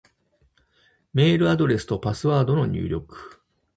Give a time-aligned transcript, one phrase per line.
[1.13, 3.39] メールアドレスとパスワードの入力